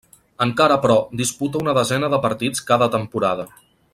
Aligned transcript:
Encara 0.45 0.77
però, 0.85 0.95
disputa 1.21 1.61
una 1.61 1.77
desena 1.79 2.11
de 2.15 2.21
partits 2.25 2.67
cada 2.73 2.91
temporada. 2.99 3.49